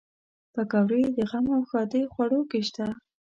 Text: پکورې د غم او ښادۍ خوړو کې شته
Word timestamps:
پکورې 0.53 1.01
د 1.17 1.19
غم 1.29 1.45
او 1.55 1.61
ښادۍ 1.69 2.03
خوړو 2.13 2.41
کې 2.51 2.59
شته 2.67 2.87